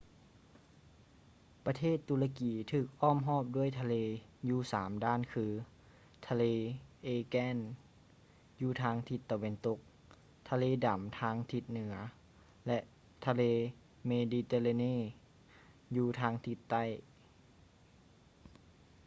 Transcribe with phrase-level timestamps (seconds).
[1.65, 3.95] ປະເທດຕຸລະກີຖືກອ້ອມຮອບດ້ວຍທະເລ
[4.47, 5.45] ຢູ່ສາມດ້ານຄື:
[6.27, 6.43] ທະເລ
[7.07, 7.57] aegean
[8.61, 9.79] ຢູ່ທາງທິດຕາເວັນຕົກ
[10.49, 11.95] ທະເລດຳທາງທິດເໜືອ
[12.67, 12.79] ແລະ
[13.25, 13.43] ທະເລ
[14.07, 15.15] ເມດີແຕຣາເນ mediterranean
[15.95, 16.83] ຢູ່ທາງທິດໃຕ້